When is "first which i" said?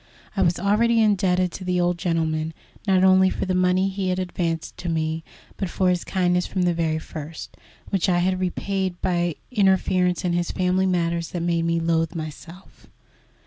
6.97-8.17